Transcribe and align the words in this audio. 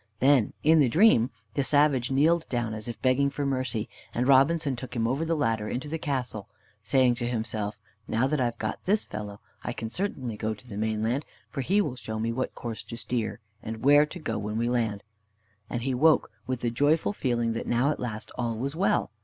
Then 0.19 0.53
in 0.63 0.79
the 0.79 0.89
dream, 0.89 1.29
the 1.53 1.63
savage 1.63 2.09
kneeled 2.09 2.49
down, 2.49 2.73
as 2.73 2.87
if 2.87 2.99
begging 3.03 3.29
for 3.29 3.45
mercy, 3.45 3.87
and 4.15 4.27
Robinson 4.27 4.75
took 4.75 4.95
him 4.95 5.07
over 5.07 5.23
the 5.23 5.35
ladder 5.35 5.69
into 5.69 5.87
the 5.87 5.99
castle, 5.99 6.49
saying 6.83 7.13
to 7.13 7.27
himself, 7.27 7.77
"Now 8.07 8.25
that 8.25 8.41
I've 8.41 8.57
got 8.57 8.83
this 8.85 9.03
fellow, 9.03 9.41
I 9.63 9.73
can 9.73 9.91
certainly 9.91 10.37
go 10.37 10.55
to 10.55 10.67
the 10.67 10.75
mainland, 10.75 11.23
for 11.51 11.61
he 11.61 11.81
will 11.81 11.95
show 11.95 12.17
me 12.17 12.31
what 12.33 12.55
course 12.55 12.81
to 12.81 12.97
steer, 12.97 13.41
and 13.61 13.83
where 13.85 14.07
to 14.07 14.17
go 14.17 14.39
when 14.39 14.57
we 14.57 14.67
land." 14.69 15.03
And 15.69 15.83
he 15.83 15.93
woke, 15.93 16.31
with 16.47 16.61
the 16.61 16.71
joyful 16.71 17.13
feeling 17.13 17.51
that 17.51 17.67
now 17.67 17.91
at 17.91 17.99
last 17.99 18.31
all 18.35 18.57
was 18.57 18.75
well. 18.75 19.11